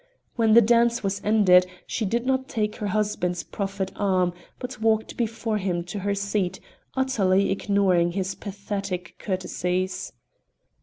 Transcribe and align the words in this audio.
When 0.35 0.53
the 0.55 0.63
dance 0.63 1.03
was 1.03 1.21
ended 1.23 1.67
she 1.85 2.05
did 2.05 2.25
not 2.25 2.49
take 2.49 2.77
her 2.77 2.87
husband's 2.87 3.43
proffered 3.43 3.91
arm, 3.95 4.33
but 4.57 4.81
walked 4.81 5.15
before 5.15 5.59
him 5.59 5.83
to 5.83 5.99
her 5.99 6.15
seat, 6.15 6.59
utterly 6.95 7.51
ignoring 7.51 8.13
his 8.13 8.33
pathetic 8.33 9.13
courtesies. 9.19 10.11